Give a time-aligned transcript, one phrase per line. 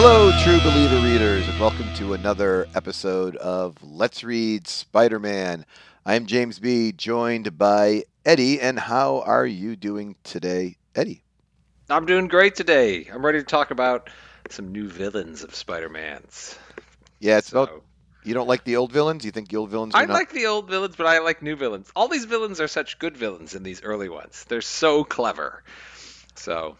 [0.00, 5.66] Hello, true believer readers, and welcome to another episode of Let's Read Spider Man.
[6.06, 8.60] I'm James B., joined by Eddie.
[8.60, 11.24] And how are you doing today, Eddie?
[11.90, 13.08] I'm doing great today.
[13.12, 14.08] I'm ready to talk about
[14.50, 16.56] some new villains of Spider Man's.
[17.18, 17.82] Yeah, it's so, about.
[18.22, 19.24] You don't like the old villains?
[19.24, 19.96] You think the old villains?
[19.96, 20.14] I not...
[20.14, 21.90] like the old villains, but I like new villains.
[21.96, 24.44] All these villains are such good villains in these early ones.
[24.48, 25.64] They're so clever.
[26.36, 26.76] So,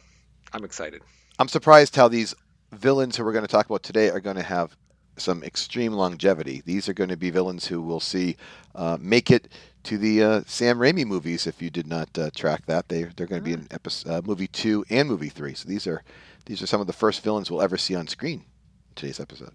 [0.53, 1.03] I'm excited.
[1.41, 2.33] I'm surprised how these
[2.73, 4.77] villains who we're going to talk about today are going to have
[5.17, 6.63] some extreme longevity.
[6.65, 8.37] These are going to be villains who we'll see
[8.75, 9.49] uh, make it
[9.85, 11.47] to the uh, Sam Raimi movies.
[11.47, 14.23] If you did not uh, track that, they they're going to be in episode, uh,
[14.25, 15.55] movie two and movie three.
[15.55, 16.03] So these are
[16.47, 19.53] these are some of the first villains we'll ever see on screen in today's episode.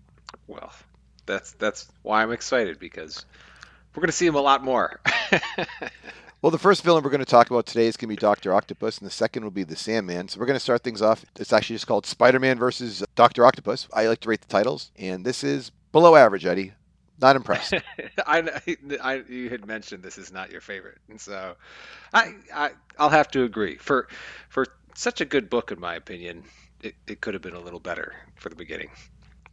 [0.48, 0.74] Well,
[1.26, 3.26] that's that's why I'm excited because
[3.96, 5.00] we're going to see him a lot more.
[6.44, 8.54] Well, the first villain we're going to talk about today is going to be Doctor
[8.54, 10.28] Octopus, and the second will be the Sandman.
[10.28, 11.24] So we're going to start things off.
[11.40, 13.88] It's actually just called Spider-Man versus Doctor Octopus.
[13.94, 16.74] I like to rate the titles, and this is below average, Eddie.
[17.22, 17.76] Not impressed.
[18.28, 18.62] I,
[19.02, 21.56] I, you had mentioned this is not your favorite, and so
[22.14, 23.78] I, I, I'll have to agree.
[23.78, 24.10] For,
[24.50, 26.44] for such a good book, in my opinion,
[26.82, 28.90] it, it could have been a little better for the beginning.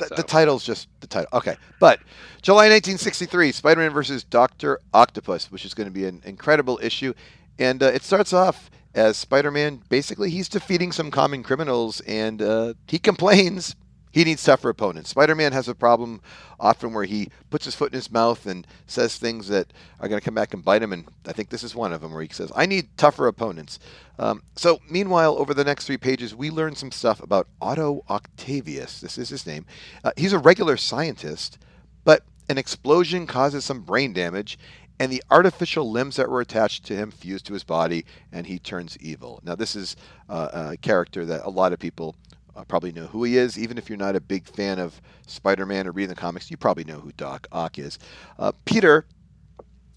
[0.01, 0.15] The, so.
[0.17, 1.29] the title's just the title.
[1.33, 1.57] Okay.
[1.79, 2.01] But
[2.43, 4.81] July 1963, Spider Man versus Dr.
[4.93, 7.15] Octopus, which is going to be an incredible issue.
[7.59, 12.43] And uh, it starts off as Spider Man basically, he's defeating some common criminals and
[12.43, 13.77] uh, he complains
[14.13, 15.11] he needs tougher opponents.
[15.11, 16.21] Spider Man has a problem
[16.59, 20.21] often where he puts his foot in his mouth and says things that are going
[20.21, 20.93] to come back and bite him.
[20.93, 23.79] And I think this is one of them where he says, I need tougher opponents.
[24.19, 29.01] Um, so, meanwhile, over the next three pages, we learn some stuff about Otto Octavius.
[29.01, 29.65] This is his name.
[30.05, 31.59] Uh, he's a regular scientist,
[32.05, 34.59] but an explosion causes some brain damage.
[34.99, 38.59] And the artificial limbs that were attached to him fuse to his body, and he
[38.59, 39.41] turns evil.
[39.43, 39.97] Now, this is
[40.29, 42.17] uh, a character that a lot of people
[42.57, 43.59] uh, probably know who he is.
[43.59, 46.57] Even if you're not a big fan of Spider Man or reading the comics, you
[46.57, 47.99] probably know who Doc Ock is.
[48.39, 49.07] Uh, Peter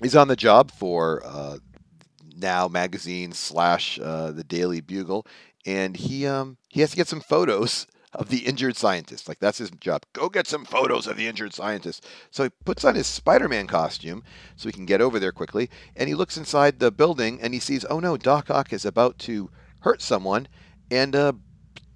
[0.03, 1.57] is on the job for uh,
[2.35, 5.25] Now Magazine slash uh, the Daily Bugle,
[5.65, 9.27] and he um, he has to get some photos of the injured scientist.
[9.27, 10.03] Like that's his job.
[10.13, 12.05] Go get some photos of the injured scientist.
[12.31, 14.23] So he puts on his Spider-Man costume
[14.55, 15.69] so he can get over there quickly.
[15.95, 19.17] And he looks inside the building and he sees, oh no, Doc Ock is about
[19.19, 19.49] to
[19.79, 20.47] hurt someone.
[20.91, 21.33] And uh,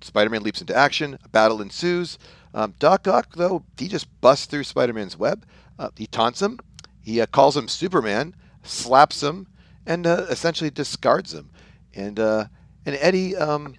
[0.02, 1.18] Spider Man leaps into action.
[1.24, 2.18] A battle ensues.
[2.54, 5.46] Um, Doc Ock, though, he just busts through Spider Man's web.
[5.78, 6.60] Uh, he taunts him.
[7.02, 9.48] He uh, calls him Superman, slaps him,
[9.86, 11.50] and uh, essentially discards him.
[11.94, 12.46] And uh,
[12.86, 13.76] and Eddie, um,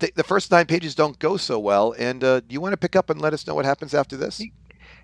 [0.00, 1.94] th- the first nine pages don't go so well.
[1.98, 4.16] And uh, do you want to pick up and let us know what happens after
[4.16, 4.42] this?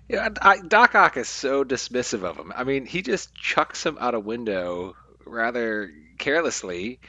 [0.09, 2.53] Yeah, I, Doc Ock is so dismissive of him.
[2.55, 4.95] I mean, he just chucks him out a window
[5.25, 6.99] rather carelessly.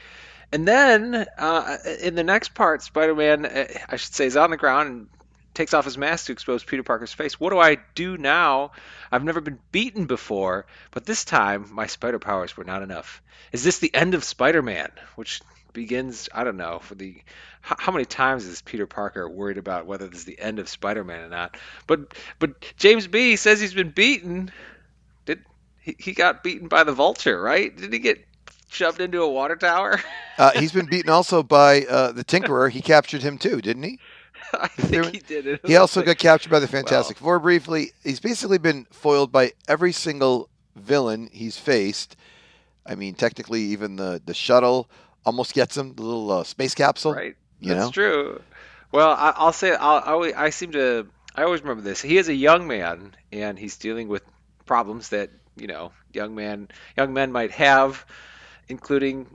[0.51, 4.57] And then uh, in the next part, Spider-Man, uh, I should say, is on the
[4.57, 5.07] ground and
[5.53, 7.39] takes off his mask to expose Peter Parker's face.
[7.39, 8.71] What do I do now?
[9.11, 13.21] I've never been beaten before, but this time my spider powers were not enough.
[13.51, 14.89] Is this the end of Spider-Man?
[15.15, 15.41] Which
[15.73, 17.21] begins, I don't know, for the
[17.61, 21.25] how many times is Peter Parker worried about whether this is the end of Spider-Man
[21.25, 21.57] or not?
[21.87, 24.51] But but James B says he's been beaten.
[25.25, 25.43] Did
[25.81, 27.75] he got beaten by the Vulture, right?
[27.75, 28.25] Did he get
[28.69, 29.99] shoved into a water tower?
[30.37, 32.69] uh, he's been beaten also by uh, the Tinkerer.
[32.69, 33.99] He captured him too, didn't he?
[34.53, 35.59] I think he did.
[35.65, 37.17] he also got captured by the Fantastic.
[37.17, 37.91] Four briefly.
[38.03, 42.15] He's basically been foiled by every single villain he's faced.
[42.85, 44.89] I mean, technically, even the the shuttle
[45.25, 47.13] almost gets him, the little uh, space capsule.
[47.13, 47.35] Right.
[47.59, 47.91] You That's know?
[47.91, 48.41] true.
[48.91, 52.01] Well, I, will say I'll, I, I seem to I always remember this.
[52.01, 54.23] He is a young man, and he's dealing with
[54.65, 58.05] problems that you know young man young men might have
[58.69, 59.27] including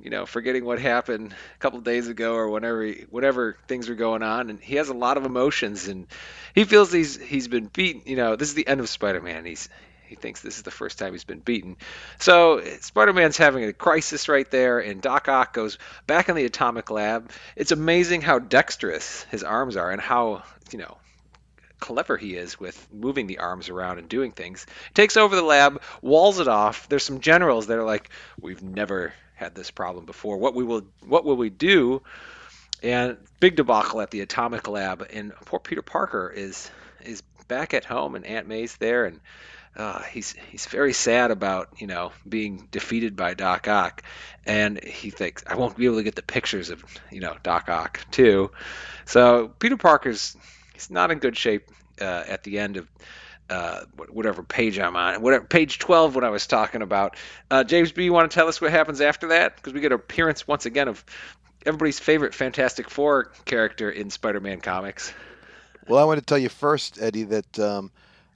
[0.00, 3.94] you know forgetting what happened a couple days ago or whenever he, whatever things are
[3.94, 4.50] going on.
[4.50, 6.06] And he has a lot of emotions and
[6.54, 8.02] he feels he's he's been beaten.
[8.06, 9.44] You know this is the end of spider-man.
[9.44, 9.68] He's
[10.08, 11.76] he thinks this is the first time he's been beaten.
[12.18, 15.78] So spider-man's having a crisis right there and doc ock goes
[16.08, 17.30] back in the atomic lab.
[17.54, 20.42] It's amazing how dexterous his arms are and how
[20.72, 20.96] you know
[21.80, 24.66] clever he is with moving the arms around and doing things.
[24.94, 26.88] Takes over the lab, walls it off.
[26.88, 28.10] There's some generals that are like,
[28.40, 30.36] "We've never had this problem before.
[30.36, 32.02] What we will, what will we do?"
[32.82, 36.70] And big debacle at the atomic lab, and poor Peter Parker is
[37.02, 39.20] is back at home, and Aunt May's there, and
[39.76, 44.02] uh, he's he's very sad about you know being defeated by Doc Ock,
[44.44, 47.68] and he thinks I won't be able to get the pictures of you know Doc
[47.68, 48.50] Ock too.
[49.04, 50.36] So Peter Parker's
[50.80, 52.88] he's not in good shape uh, at the end of
[53.50, 57.16] uh, whatever page I'm on, whatever page 12, what I was talking about.
[57.50, 59.56] Uh, James B, you want to tell us what happens after that?
[59.56, 61.04] Because we get an appearance once again of
[61.66, 65.12] everybody's favorite Fantastic Four character in Spider-Man comics.
[65.88, 67.90] Well, I want to tell you first, Eddie, that um,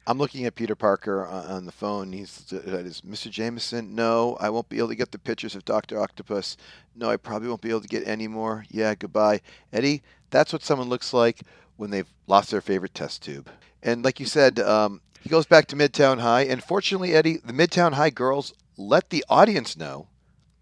[0.06, 2.12] I'm looking at Peter Parker on, on the phone.
[2.12, 3.30] He's uh, is Mr.
[3.30, 3.94] Jameson.
[3.94, 6.56] No, I won't be able to get the pictures of Doctor Octopus.
[6.96, 8.64] No, I probably won't be able to get any more.
[8.68, 9.40] Yeah, goodbye,
[9.72, 10.02] Eddie.
[10.30, 11.42] That's what someone looks like
[11.76, 13.48] when they've lost their favorite test tube.
[13.82, 16.42] And like you said, um, he goes back to Midtown High.
[16.42, 20.08] And fortunately, Eddie, the Midtown High girls let the audience know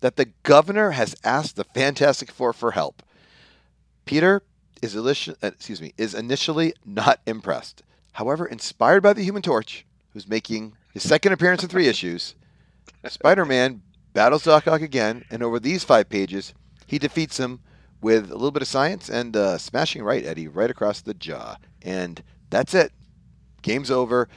[0.01, 3.03] that the governor has asked the Fantastic Four for help.
[4.05, 4.43] Peter
[4.81, 7.83] is, uh, excuse me, is initially not impressed.
[8.13, 12.35] However, inspired by the Human Torch, who's making his second appearance in three issues,
[13.09, 13.83] Spider Man
[14.13, 16.53] battles Doc Ock again, and over these five pages,
[16.87, 17.61] he defeats him
[18.03, 21.57] with a little bit of science and uh, smashing right Eddie right across the jaw.
[21.81, 22.93] And that's it.
[23.63, 24.29] Game's over.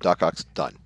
[0.00, 0.76] Doc Ock's done.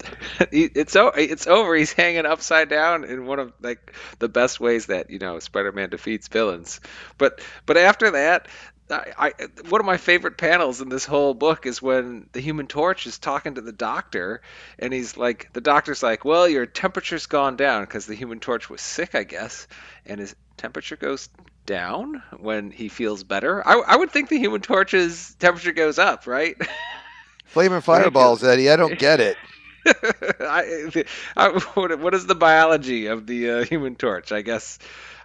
[0.50, 1.74] it's it's over.
[1.74, 5.90] He's hanging upside down in one of like the best ways that you know Spider-Man
[5.90, 6.80] defeats villains.
[7.18, 8.48] But but after that,
[8.90, 9.32] I, I,
[9.68, 13.18] one of my favorite panels in this whole book is when the Human Torch is
[13.18, 14.42] talking to the doctor,
[14.78, 18.70] and he's like, the doctor's like, "Well, your temperature's gone down because the Human Torch
[18.70, 19.68] was sick, I guess,
[20.06, 21.28] and his temperature goes
[21.66, 26.26] down when he feels better." I, I would think the Human Torch's temperature goes up,
[26.26, 26.56] right?
[27.46, 28.70] Flaming fireballs, Eddie.
[28.70, 29.36] I don't get it.
[29.86, 31.04] I,
[31.36, 34.30] I, what is the biology of the uh, Human Torch?
[34.30, 34.78] I guess,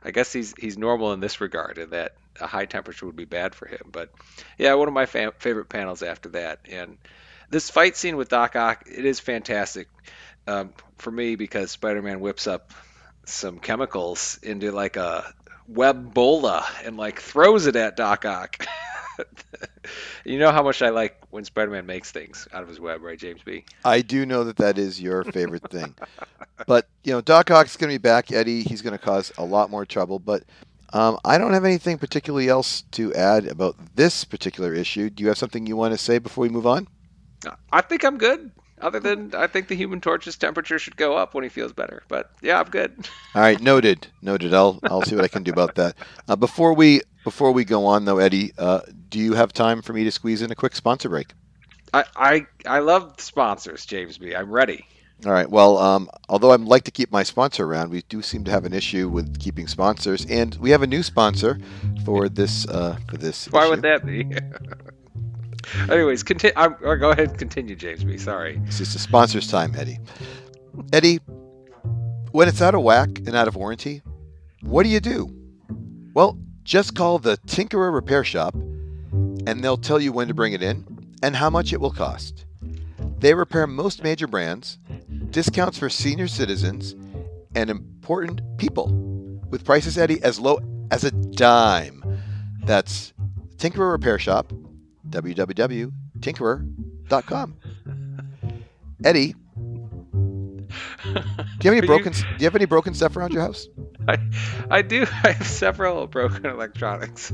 [0.04, 3.26] I guess he's he's normal in this regard, in that a high temperature would be
[3.26, 3.90] bad for him.
[3.92, 4.10] But
[4.58, 6.98] yeah, one of my fa- favorite panels after that, and
[7.50, 9.88] this fight scene with Doc Ock, it is fantastic
[10.48, 12.74] um, for me because Spider-Man whips up
[13.26, 15.34] some chemicals into like a
[15.68, 18.66] web bola and like throws it at Doc Ock.
[20.26, 23.18] you know how much I like when Spider-Man makes things out of his web, right,
[23.18, 23.66] James B?
[23.84, 25.96] I do know that that is your favorite thing.
[26.68, 28.64] but you know, Doc Ock's going to be back, Eddie.
[28.64, 30.20] He's going to cause a lot more trouble.
[30.20, 30.44] But
[30.94, 35.10] um, I don't have anything particularly else to add about this particular issue.
[35.10, 36.88] Do you have something you want to say before we move on?
[37.72, 38.52] I think I'm good.
[38.86, 42.04] Other than I think the Human Torch's temperature should go up when he feels better.
[42.08, 43.10] But yeah, I'm good.
[43.34, 44.54] All right, noted, noted.
[44.54, 45.96] I'll I'll see what I can do about that.
[46.28, 49.94] Uh, before we before we go on though, Eddie, uh, do you have time for
[49.94, 51.34] me to squeeze in a quick sponsor break?
[51.94, 54.36] I I, I love sponsors, James B.
[54.36, 54.86] I'm ready.
[55.26, 55.50] All right.
[55.50, 58.66] Well, um, although I'd like to keep my sponsor around, we do seem to have
[58.66, 61.60] an issue with keeping sponsors, and we have a new sponsor
[62.06, 62.68] for this.
[62.68, 63.48] Uh, for this.
[63.52, 63.70] Why issue.
[63.70, 64.28] would that be?
[65.90, 66.56] Anyways, continue.
[66.58, 68.18] Or oh, go ahead and continue, James B.
[68.18, 68.62] Sorry.
[68.66, 70.00] It's just a sponsor's time, Eddie.
[70.94, 71.18] Eddie,
[72.32, 74.02] when it's out of whack and out of warranty,
[74.62, 75.30] what do you do?
[76.14, 80.64] Well, just call the Tinkerer Repair Shop, and they'll tell you when to bring it
[80.64, 80.86] in
[81.22, 82.46] and how much it will cost.
[83.20, 84.78] They repair most major brands,
[85.30, 86.96] discounts for senior citizens,
[87.56, 88.88] and important people
[89.50, 90.60] with prices, Eddie, as low
[90.92, 92.04] as a dime.
[92.64, 93.14] That's
[93.58, 94.52] Tinkerer Repair Shop,
[95.10, 97.56] www.tinkerer.com.
[99.04, 99.36] Eddie,
[101.04, 101.12] do
[101.64, 102.14] you have any broken?
[102.14, 103.68] Do you have any broken stuff around your house?
[104.08, 104.18] I,
[104.70, 105.06] I do.
[105.24, 107.32] I have several broken electronics.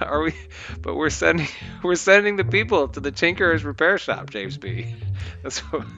[0.00, 0.34] Are we?
[0.80, 1.48] But we're sending
[1.82, 4.94] we're sending the people to the Tinkerer's repair shop, James B.
[5.42, 5.86] That's what.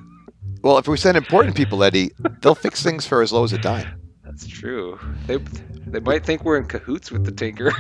[0.63, 2.11] Well, if we send important people, Eddie,
[2.41, 4.01] they'll fix things for as low as a dime.
[4.25, 4.99] That's true.
[5.27, 7.73] They they might think we're in cahoots with the Tinker.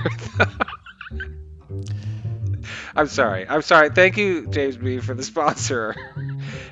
[2.96, 3.46] I'm sorry.
[3.46, 3.90] I'm sorry.
[3.90, 5.94] Thank you, James B, for the sponsor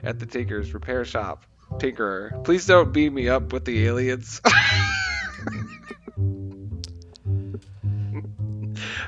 [0.02, 1.44] at the Tinker's Repair Shop.
[1.74, 2.42] Tinkerer.
[2.44, 4.40] Please don't beam me up with the aliens.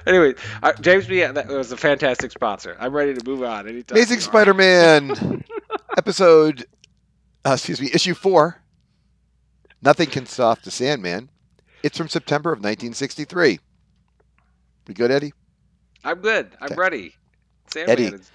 [0.07, 1.21] anyway, uh, James B.
[1.21, 2.77] That was a fantastic sponsor.
[2.79, 3.69] I'm ready to move on.
[3.69, 5.45] Anytime Amazing Spider-Man
[5.97, 6.67] episode,
[7.45, 8.61] uh, excuse me, issue four.
[9.81, 11.31] Nothing can stop the Sandman.
[11.83, 13.61] It's from September of 1963.
[14.89, 15.33] We good, Eddie?
[16.07, 16.53] I'm good.
[16.61, 16.75] I'm okay.
[16.77, 17.15] ready.
[17.67, 18.31] Sandman Eddie, is...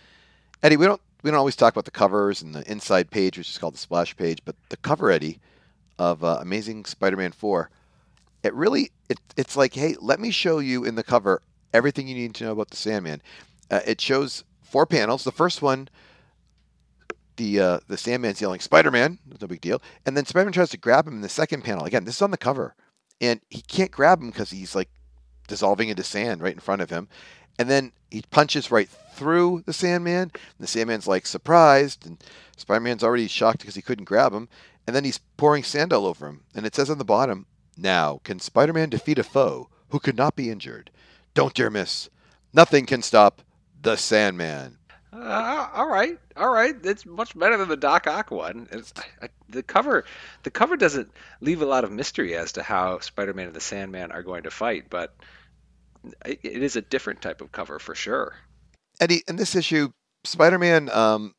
[0.62, 3.50] Eddie, we don't we don't always talk about the covers and the inside page, which
[3.50, 5.40] is called the splash page, but the cover, Eddie,
[5.98, 7.70] of uh, Amazing Spider-Man Four,
[8.44, 11.42] it really it, it's like, hey, let me show you in the cover
[11.74, 13.22] everything you need to know about the Sandman.
[13.70, 15.24] Uh, it shows four panels.
[15.24, 15.88] The first one,
[17.38, 21.08] the uh, the Sandman's yelling Spider-Man, no big deal, and then Spider-Man tries to grab
[21.08, 21.86] him in the second panel.
[21.86, 22.76] Again, this is on the cover,
[23.22, 24.90] and he can't grab him because he's like
[25.48, 27.08] dissolving into sand right in front of him.
[27.62, 30.32] And then he punches right through the Sandman.
[30.32, 32.18] And the Sandman's like surprised, and
[32.58, 34.50] Spider Man's already shocked because he couldn't grab him.
[34.88, 36.42] And then he's pouring sand all over him.
[36.56, 37.46] And it says on the bottom,
[37.78, 40.90] Now, can Spider Man defeat a foe who could not be injured?
[41.36, 42.10] Don't dare miss.
[42.52, 43.44] Nothing can stop
[43.80, 44.80] the Sandman.
[45.14, 46.76] Uh, all right, all right.
[46.84, 48.68] It's much better than the Doc Ock one.
[49.22, 50.04] I, the cover,
[50.42, 54.12] the cover doesn't leave a lot of mystery as to how Spider-Man and the Sandman
[54.12, 55.14] are going to fight, but
[56.26, 58.36] it is a different type of cover for sure.
[59.00, 59.90] Eddie, in this issue,
[60.24, 60.90] Spider-Man.
[60.92, 61.36] Um,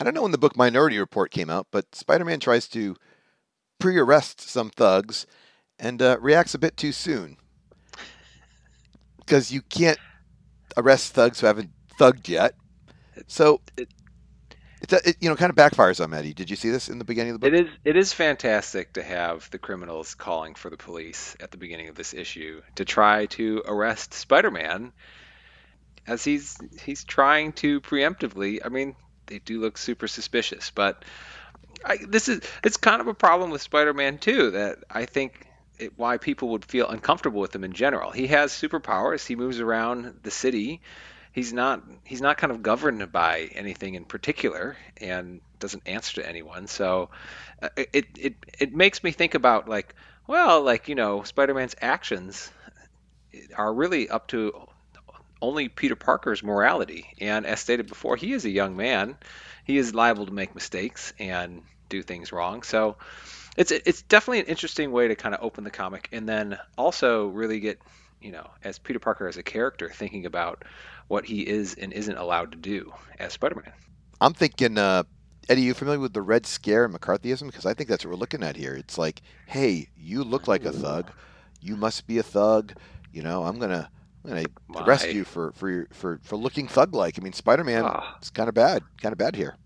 [0.00, 2.96] I don't know when the book Minority Report came out, but Spider-Man tries to
[3.78, 5.26] pre-arrest some thugs
[5.78, 7.36] and uh, reacts a bit too soon
[9.18, 9.98] because you can't
[10.76, 12.54] arrest thugs who haven't thugged yet.
[13.28, 13.88] So it,
[15.04, 16.34] it, you know kind of backfires on Eddie.
[16.34, 17.58] Did you see this in the beginning of the book?
[17.58, 21.56] It is it is fantastic to have the criminals calling for the police at the
[21.56, 24.92] beginning of this issue to try to arrest Spider-Man
[26.06, 28.60] as he's he's trying to preemptively.
[28.64, 28.96] I mean,
[29.26, 31.04] they do look super suspicious, but
[31.84, 35.46] I, this is it's kind of a problem with Spider-Man too that I think
[35.78, 38.10] it, why people would feel uncomfortable with him in general.
[38.10, 39.26] He has superpowers.
[39.26, 40.80] He moves around the city.
[41.34, 46.28] He's not he's not kind of governed by anything in particular and doesn't answer to
[46.28, 46.68] anyone.
[46.68, 47.10] So
[47.60, 49.96] uh, it it it makes me think about like
[50.28, 52.52] well like you know Spider-Man's actions
[53.56, 54.52] are really up to
[55.42, 57.12] only Peter Parker's morality.
[57.20, 59.16] And as stated before, he is a young man.
[59.64, 62.62] He is liable to make mistakes and do things wrong.
[62.62, 62.96] So
[63.56, 67.26] it's it's definitely an interesting way to kind of open the comic and then also
[67.26, 67.80] really get
[68.24, 70.64] you know as Peter Parker as a character thinking about
[71.08, 73.72] what he is and isn't allowed to do as Spider-Man.
[74.20, 75.04] I'm thinking, uh,
[75.48, 77.46] Eddie, you familiar with the Red Scare and McCarthyism?
[77.46, 78.74] Because I think that's what we're looking at here.
[78.74, 81.10] It's like, hey, you look like a thug.
[81.60, 82.72] You must be a thug.
[83.12, 83.90] You know, I'm gonna
[84.24, 84.84] I'm gonna My.
[84.84, 87.18] arrest you for for for for looking thug-like.
[87.18, 88.02] I mean, Spider-Man oh.
[88.22, 89.56] is kind of bad, kind of bad here.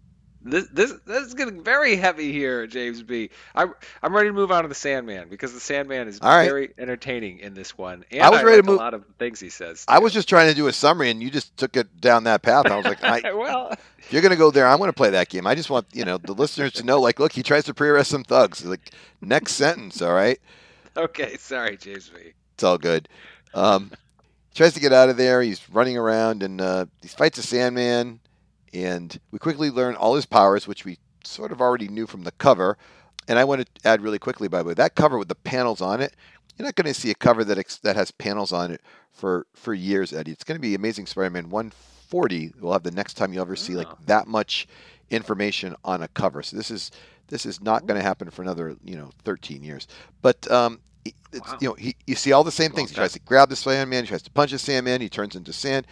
[0.50, 3.30] This this this is getting very heavy here, James B.
[3.54, 7.38] I'm I'm ready to move on to the Sandman because the Sandman is very entertaining
[7.40, 8.04] in this one.
[8.10, 8.76] And I was I ready to move.
[8.76, 9.84] A lot of things he says.
[9.84, 9.92] Too.
[9.92, 12.42] I was just trying to do a summary, and you just took it down that
[12.42, 12.66] path.
[12.66, 13.78] I was like, I, well, if
[14.12, 15.46] you're gonna go there, I'm gonna play that game.
[15.46, 18.10] I just want you know the listeners to know, like, look, he tries to pre-arrest
[18.10, 18.64] some thugs.
[18.64, 18.90] Like,
[19.20, 20.40] next sentence, all right?
[20.96, 22.32] Okay, sorry, James B.
[22.54, 23.08] It's all good.
[23.54, 23.92] Um,
[24.54, 25.42] tries to get out of there.
[25.42, 28.20] He's running around and uh, he fights a Sandman
[28.72, 32.32] and we quickly learn all his powers, which we sort of already knew from the
[32.32, 32.76] cover.
[33.26, 35.80] And I want to add really quickly, by the way, that cover with the panels
[35.80, 36.14] on it,
[36.56, 38.80] you're not going to see a cover that ex- that has panels on it
[39.12, 40.32] for for years, Eddie.
[40.32, 42.54] It's going to be Amazing Spider-Man 140.
[42.60, 44.66] We'll have the next time you ever see like that much
[45.10, 46.42] information on a cover.
[46.42, 46.90] So this is
[47.28, 49.86] this is not going to happen for another you know 13 years.
[50.20, 50.80] But um,
[51.32, 51.58] wow.
[51.60, 52.90] you know he, you see all the same things.
[52.90, 54.04] He tries to grab the Sandman.
[54.04, 55.00] He tries to punch the Sandman.
[55.00, 55.86] He turns into sand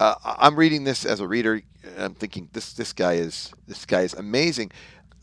[0.00, 1.62] uh, I'm reading this as a reader.
[1.98, 4.72] I'm thinking this this guy is this guy is amazing.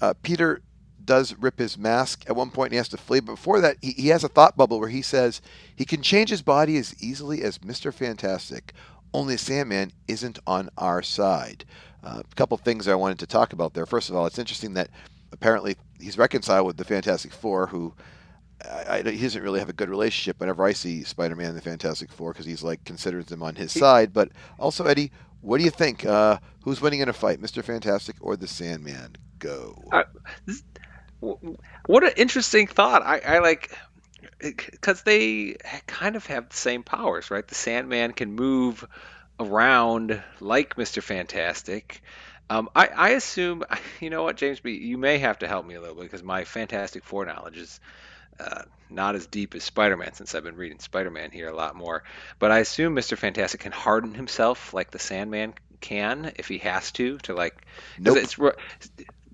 [0.01, 0.61] Uh, Peter
[1.03, 3.19] does rip his mask at one point he has to flee.
[3.19, 5.41] But before that, he, he has a thought bubble where he says
[5.75, 7.93] he can change his body as easily as Mr.
[7.93, 8.73] Fantastic.
[9.13, 11.65] Only Sandman isn't on our side.
[12.03, 13.85] Uh, a couple things I wanted to talk about there.
[13.85, 14.89] First of all, it's interesting that
[15.31, 17.93] apparently he's reconciled with the Fantastic Four, who
[18.69, 21.61] I, I, he doesn't really have a good relationship whenever I see Spider-Man and the
[21.61, 24.13] Fantastic Four because he's like considers them on his side.
[24.13, 26.05] But also, Eddie, what do you think?
[26.05, 29.15] Uh, who's winning in a fight, Mister Fantastic or the Sandman?
[29.39, 29.83] Go.
[29.91, 30.03] Uh,
[31.85, 33.03] what an interesting thought.
[33.03, 33.75] I, I like
[34.39, 35.55] because they
[35.87, 37.47] kind of have the same powers, right?
[37.47, 38.87] The Sandman can move
[39.39, 42.01] around like Mister Fantastic.
[42.49, 43.63] Um, I, I assume,
[44.01, 44.73] you know what, James B.
[44.73, 47.79] You may have to help me a little bit because my Fantastic Four knowledge is
[48.41, 52.03] uh, not as deep as Spider-Man since I've been reading Spider-Man here a lot more.
[52.39, 53.17] But I assume Mr.
[53.17, 57.65] Fantastic can harden himself like the Sandman can if he has to to like.
[57.97, 58.17] Nope.
[58.17, 58.37] It's,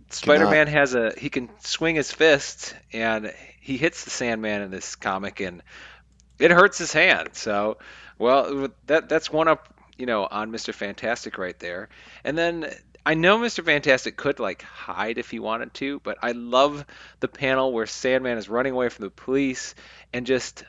[0.09, 4.95] Spider-Man has a he can swing his fist and he hits the Sandman in this
[4.95, 5.61] comic and
[6.39, 7.29] it hurts his hand.
[7.33, 7.77] So,
[8.17, 10.73] well, that that's one up you know on Mr.
[10.73, 11.89] Fantastic right there.
[12.23, 12.73] And then
[13.07, 13.63] I know Mr.
[13.63, 16.85] Fantastic could like hide if he wanted to, but I love
[17.21, 19.75] the panel where Sandman is running away from the police
[20.11, 20.65] and just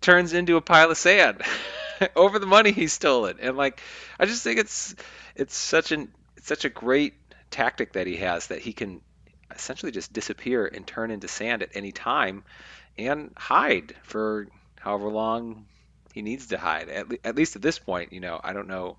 [0.00, 1.40] turns into a pile of sand
[2.16, 3.36] over the money he's stolen.
[3.40, 3.80] And like
[4.18, 4.96] I just think it's
[5.36, 7.14] it's such an it's such a great
[7.48, 9.00] tactic that he has that he can
[9.54, 12.42] essentially just disappear and turn into sand at any time
[12.98, 14.48] and hide for
[14.80, 15.66] however long
[16.12, 16.88] he needs to hide.
[16.88, 18.96] At, le- at least at this point, you know, I don't know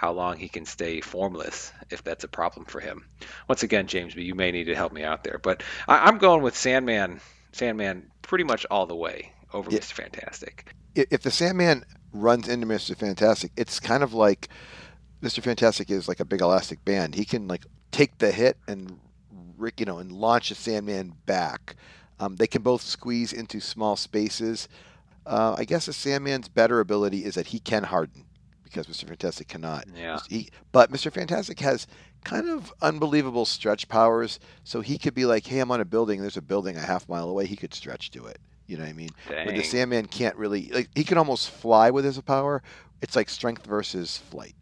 [0.00, 3.04] how long he can stay formless if that's a problem for him.
[3.48, 6.42] Once again, James, you may need to help me out there, but I, am going
[6.42, 7.20] with Sandman.
[7.52, 9.80] Sandman pretty much all the way over yeah.
[9.80, 9.92] Mr.
[9.92, 10.72] Fantastic.
[10.94, 12.96] If the Sandman runs into Mr.
[12.96, 14.48] Fantastic, it's kind of like
[15.22, 15.42] Mr.
[15.42, 17.14] Fantastic is like a big elastic band.
[17.14, 18.98] He can like take the hit and
[19.76, 21.76] you know and launch the Sandman back.
[22.18, 24.66] Um, they can both squeeze into small spaces.
[25.26, 28.24] Uh, I guess the Sandman's better ability is that he can harden
[28.70, 29.06] because Mr.
[29.06, 29.86] Fantastic cannot.
[29.94, 30.18] Yeah.
[30.28, 31.12] He, but Mr.
[31.12, 31.86] Fantastic has
[32.24, 34.38] kind of unbelievable stretch powers.
[34.64, 36.20] So he could be like, hey, I'm on a building.
[36.20, 37.46] There's a building a half mile away.
[37.46, 38.38] He could stretch to it.
[38.66, 39.10] You know what I mean?
[39.46, 42.62] Where the Sandman can't really, like, he can almost fly with his power.
[43.02, 44.54] It's like strength versus flight.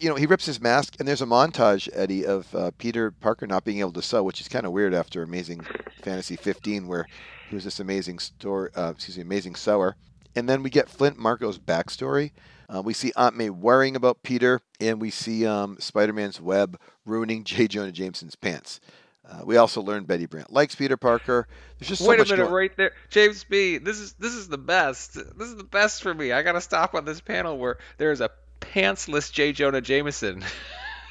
[0.00, 3.46] You know, he rips his mask, and there's a montage, Eddie, of uh, Peter Parker
[3.46, 5.64] not being able to sew, which is kind of weird after Amazing
[6.02, 7.06] Fantasy 15, where
[7.48, 9.94] he was this amazing story, uh, excuse me, amazing sewer.
[10.34, 12.32] And then we get Flint Marko's backstory.
[12.72, 17.44] Uh, we see Aunt May worrying about Peter, and we see um, Spider-Man's web ruining
[17.44, 17.68] J.
[17.68, 18.80] Jonah Jameson's pants.
[19.28, 21.46] Uh, we also learn Betty Brant likes Peter Parker.
[21.78, 23.78] There's just so Wait a minute, going- right there, James B.
[23.78, 25.14] This is this is the best.
[25.14, 26.32] This is the best for me.
[26.32, 29.52] I gotta stop on this panel where there is a pantsless J.
[29.52, 30.44] Jonah Jameson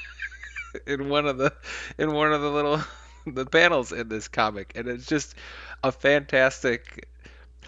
[0.87, 1.53] in one of the
[1.97, 2.81] in one of the little
[3.25, 5.35] the panels in this comic, and it's just
[5.83, 7.07] a fantastic,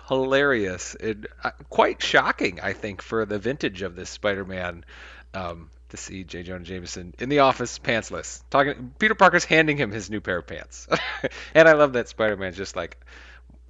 [0.08, 4.86] hilarious, and uh, quite shocking, I think, for the vintage of this Spider-Man.
[5.34, 6.42] Um, to see J.
[6.42, 8.94] Jonah Jameson in the office, pantsless, talking.
[8.98, 10.88] Peter Parker's handing him his new pair of pants,
[11.54, 12.98] and I love that Spider-Man's just like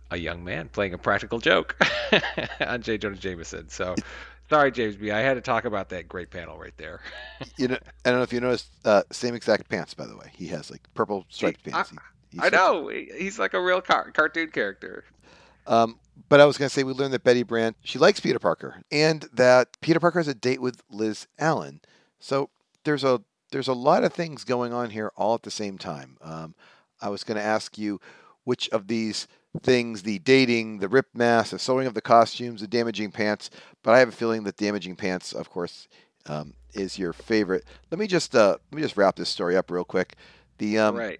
[0.09, 1.77] a young man playing a practical joke
[2.61, 2.97] on J.
[2.97, 3.67] Jonah Jameson.
[3.69, 3.95] So,
[4.49, 5.11] sorry, James B.
[5.11, 7.01] I had to talk about that great panel right there.
[7.57, 10.31] you know, I don't know if you noticed, uh, same exact pants, by the way.
[10.33, 11.89] He has like purple striped He- pants.
[11.91, 11.97] He-
[12.31, 15.03] he I know he's like a real car- cartoon character.
[15.67, 18.39] Um, but I was going to say we learned that Betty Brant she likes Peter
[18.39, 21.81] Parker, and that Peter Parker has a date with Liz Allan.
[22.19, 22.49] So
[22.83, 26.17] there's a there's a lot of things going on here all at the same time.
[26.21, 26.55] Um,
[27.01, 27.99] I was going to ask you
[28.45, 29.27] which of these
[29.61, 33.49] things the dating, the rip mask, the sewing of the costumes, the damaging pants.
[33.83, 35.87] But I have a feeling that damaging pants, of course,
[36.25, 37.65] um, is your favorite.
[37.91, 40.15] Let me just uh, let me just wrap this story up real quick.
[40.57, 41.19] The um, right.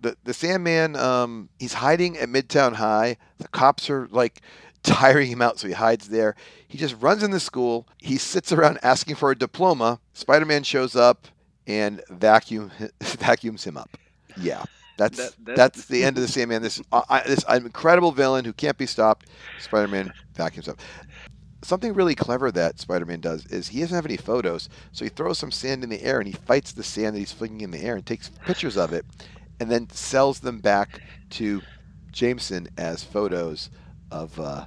[0.00, 3.16] The the Sandman, um, he's hiding at Midtown High.
[3.38, 4.40] The cops are like
[4.82, 6.36] tiring him out, so he hides there.
[6.68, 7.86] He just runs in the school.
[7.98, 10.00] He sits around asking for a diploma.
[10.12, 11.26] Spider Man shows up
[11.66, 13.90] and vacuum vacuums him up.
[14.36, 14.64] Yeah,
[14.96, 16.62] that's That- that- that's the end of the Sandman.
[16.62, 19.26] This uh, I, this incredible villain who can't be stopped.
[19.60, 20.78] Spider Man vacuums up.
[21.60, 25.08] Something really clever that Spider Man does is he doesn't have any photos, so he
[25.08, 27.72] throws some sand in the air and he fights the sand that he's flinging in
[27.72, 29.04] the air and takes pictures of it
[29.60, 31.62] and then sells them back to
[32.12, 33.70] Jameson as photos
[34.10, 34.64] of uh,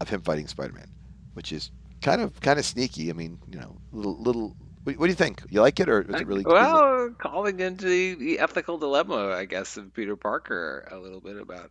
[0.00, 0.88] of him fighting Spider-Man,
[1.34, 1.70] which is
[2.02, 3.10] kind of kind of sneaky.
[3.10, 4.56] I mean, you know, little little.
[4.84, 5.42] What, what do you think?
[5.48, 6.44] You like it, or is it really?
[6.44, 11.38] well, calling into the, the ethical dilemma, I guess, of Peter Parker a little bit
[11.38, 11.70] about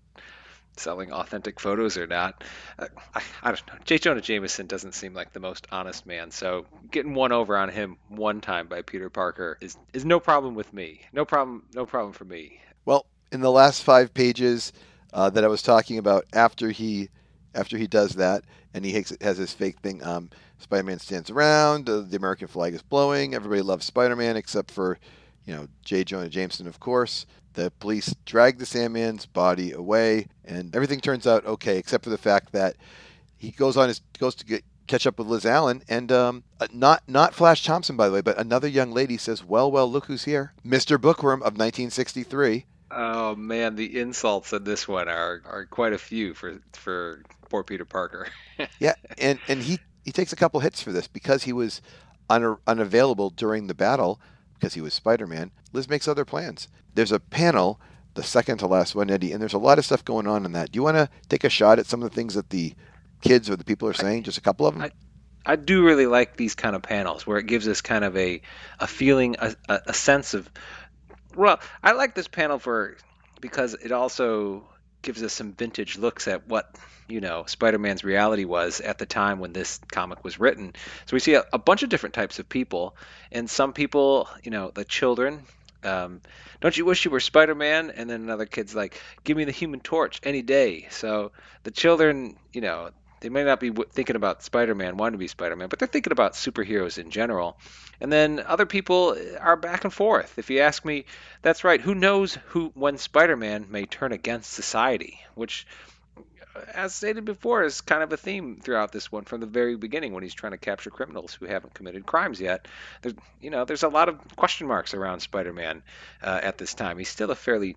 [0.78, 2.44] selling authentic photos or not.
[2.80, 3.74] Uh, I, I don't know.
[3.86, 3.98] J.
[3.98, 7.98] Jonah Jameson doesn't seem like the most honest man, so getting one over on him
[8.10, 11.02] one time by Peter Parker is is no problem with me.
[11.12, 11.64] No problem.
[11.74, 12.60] No problem for me.
[12.86, 14.74] Well, in the last five pages
[15.14, 17.10] uh, that I was talking about, after he
[17.56, 20.04] after he does that, and he has, has his fake thing.
[20.04, 21.90] Um, Spider-Man stands around.
[21.90, 23.36] Uh, the American flag is blowing.
[23.36, 24.98] Everybody loves Spider-Man except for,
[25.46, 26.04] you know, J.
[26.04, 27.26] Jonah Jameson, of course.
[27.54, 32.18] The police drag the Sandman's body away, and everything turns out okay, except for the
[32.18, 32.76] fact that
[33.38, 36.68] he goes on his goes to get catch up with Liz Allan, and um, uh,
[36.72, 40.06] not not Flash Thompson, by the way, but another young lady says, "Well, well, look
[40.06, 41.00] who's here, Mr.
[41.00, 46.34] Bookworm of 1963." Oh man, the insults in this one are, are quite a few
[46.34, 48.28] for for poor Peter Parker.
[48.80, 51.82] Yeah, and and he he takes a couple hits for this because he was
[52.30, 54.22] un, unavailable during the battle
[54.54, 55.52] because he was Spider-Man.
[55.74, 56.68] Liz makes other plans.
[56.96, 57.80] There's a panel,
[58.14, 60.52] the second to last one, Eddie, and there's a lot of stuff going on in
[60.54, 60.72] that.
[60.72, 62.74] Do you want to take a shot at some of the things that the
[63.22, 64.24] kids or the people are saying?
[64.24, 64.84] Just a couple of them.
[64.84, 64.92] I-
[65.46, 68.42] I do really like these kind of panels where it gives us kind of a
[68.80, 70.50] a feeling, a, a, a sense of.
[71.36, 72.96] Well, I like this panel for
[73.42, 74.64] because it also
[75.02, 76.74] gives us some vintage looks at what
[77.10, 80.74] you know Spider-Man's reality was at the time when this comic was written.
[81.08, 82.96] So we see a, a bunch of different types of people,
[83.30, 85.44] and some people, you know, the children.
[85.84, 86.22] Um,
[86.62, 87.92] don't you wish you were Spider-Man?
[87.92, 91.32] And then another kid's like, "Give me the Human Torch any day." So
[91.64, 95.70] the children, you know, they may not be thinking about Spider-Man, wanting to be Spider-Man,
[95.70, 97.58] but they're thinking about superheroes in general.
[98.02, 100.38] And then other people are back and forth.
[100.38, 101.06] If you ask me,
[101.42, 101.80] that's right.
[101.80, 105.66] Who knows who when Spider-Man may turn against society, which,
[106.74, 110.14] as stated before, is kind of a theme throughout this one from the very beginning
[110.14, 112.68] when he's trying to capture criminals who haven't committed crimes yet.
[113.02, 115.84] There's, you know, there's a lot of question marks around Spider-Man
[116.22, 116.98] uh, at this time.
[116.98, 117.76] He's still a fairly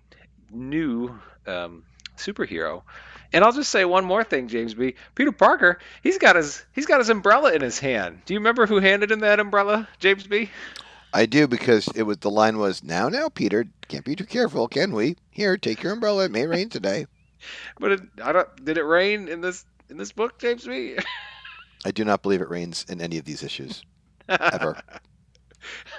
[0.51, 1.83] new um,
[2.17, 2.83] superhero.
[3.33, 4.95] And I'll just say one more thing, James B.
[5.15, 8.21] Peter Parker, he's got his he's got his umbrella in his hand.
[8.25, 10.49] Do you remember who handed him that umbrella, James B?
[11.13, 14.67] I do because it was the line was now now Peter can't be too careful
[14.67, 17.07] can we here take your umbrella it may rain today
[17.79, 18.65] But it, I don't.
[18.65, 20.97] Did it rain in this in this book, James B?
[21.85, 23.83] I do not believe it rains in any of these issues
[24.29, 24.81] ever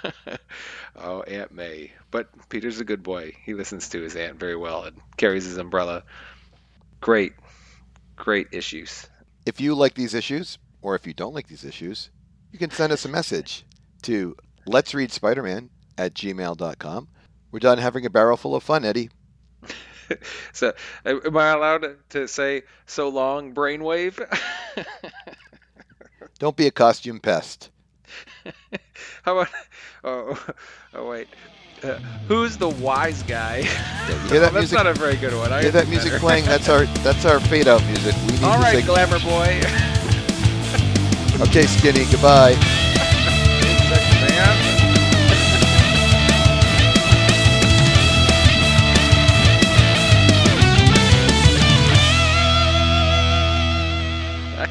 [0.97, 1.93] oh, Aunt May.
[2.11, 3.33] But Peter's a good boy.
[3.45, 6.05] He listens to his aunt very well and carries his umbrella.
[7.01, 7.33] Great,
[8.17, 9.07] great issues.
[9.47, 12.11] If you like these issues, or if you don't like these issues,
[12.53, 13.65] you can send us a message
[14.03, 17.09] to let's read Spider-Man at gmail.com.
[17.51, 19.11] We're done having a barrel full of fun, Eddie.
[20.53, 20.73] so,
[21.05, 24.19] am I allowed to say so long, brainwave?
[26.39, 27.71] Don't be a costume pest.
[29.25, 29.49] How about?
[30.05, 30.47] Oh,
[30.95, 31.29] oh wait.
[31.83, 33.59] Uh, who's the wise guy?
[34.09, 34.77] Yeah, you hear that that's music?
[34.77, 35.53] not a very good one.
[35.53, 36.21] I hear that music better.
[36.21, 36.45] playing?
[36.45, 38.15] That's our that's our fade out music.
[38.27, 39.61] We need All to right, say, glamour boy.
[41.47, 42.55] okay, Skinny, goodbye.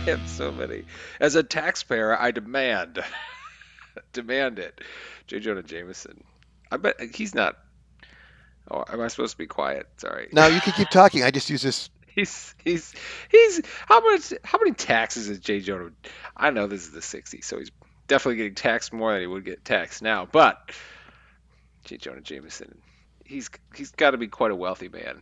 [0.07, 0.85] Have so many.
[1.19, 3.03] As a taxpayer, I demand,
[4.13, 4.79] demand it.
[5.27, 5.39] J.
[5.41, 6.23] Jonah Jameson.
[6.71, 7.57] I bet he's not.
[8.71, 9.87] Oh, am I supposed to be quiet?
[9.97, 10.29] Sorry.
[10.31, 11.23] No, you can keep talking.
[11.23, 11.89] I just use this.
[12.17, 12.95] He's he's
[13.29, 15.59] he's how much how many taxes is J.
[15.59, 15.91] Jonah?
[16.35, 17.69] I know this is the '60s, so he's
[18.07, 20.25] definitely getting taxed more than he would get taxed now.
[20.25, 20.71] But
[21.83, 21.97] J.
[21.97, 22.81] Jonah Jameson,
[23.23, 25.21] he's he's got to be quite a wealthy man,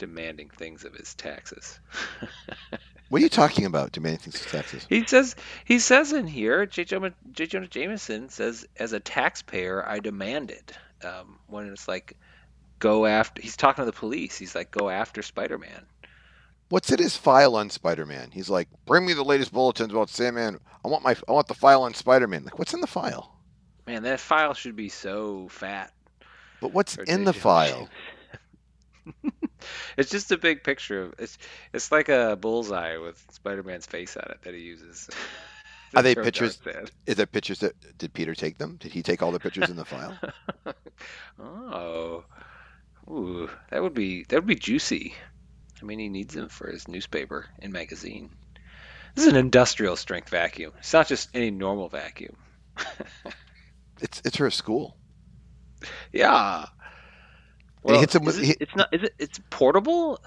[0.00, 1.78] demanding things of his taxes.
[3.08, 3.92] What are you talking about?
[3.92, 4.86] Demanding things for taxes.
[4.88, 6.84] He says he says in here, J.
[6.84, 7.46] Jonah, J.
[7.46, 10.72] Jonah Jameson says, as a taxpayer, I demand it.
[11.02, 12.16] Um, when it's like,
[12.78, 13.40] go after.
[13.40, 14.36] He's talking to the police.
[14.36, 15.86] He's like, go after Spider-Man.
[16.68, 18.30] What's in his file on Spider-Man?
[18.30, 20.58] He's like, bring me the latest bulletins about Sandman.
[20.84, 22.44] I want my I want the file on Spider-Man.
[22.44, 23.38] Like, what's in the file?
[23.86, 25.92] Man, that file should be so fat.
[26.60, 27.88] But what's for in the file?
[29.96, 31.38] It's just a big picture of it's.
[31.72, 35.08] It's like a bullseye with Spider-Man's face on it that he uses.
[35.96, 36.58] Are they pictures-
[37.06, 38.76] Is there pictures that did Peter take them?
[38.78, 40.18] Did he take all the pictures in the file?
[41.40, 42.24] oh,
[43.10, 45.14] ooh, that would be that would be juicy.
[45.80, 48.30] I mean, he needs them for his newspaper and magazine.
[49.14, 50.72] This is an industrial strength vacuum.
[50.78, 52.36] It's not just any normal vacuum.
[54.00, 54.96] It's it's for a school.
[56.12, 56.66] Yeah.
[57.84, 58.88] And he hits him with- it- he- it's not.
[58.92, 59.14] Is it?
[59.18, 60.20] It's portable.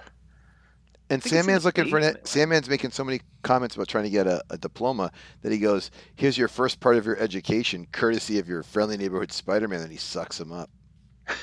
[1.09, 2.15] And Sandman's looking for an.
[2.23, 5.11] Sandman's making so many comments about trying to get a, a diploma
[5.41, 9.31] that he goes, "Here's your first part of your education, courtesy of your friendly neighborhood
[9.33, 10.69] Spider-Man," and he sucks him up.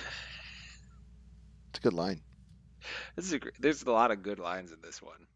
[1.71, 2.23] It's a good line.
[3.15, 5.27] This is a, there's a lot of good lines in this one.